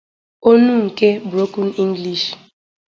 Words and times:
Onu 0.49 0.73
nke 0.85 1.09
"broken 1.29 1.67
english". 1.83 2.25